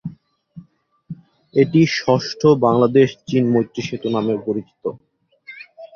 [1.53, 4.83] এটি ষষ্ঠ বাংলাদেশ-চীন মৈত্রী সেতু নামেও পরিচিত।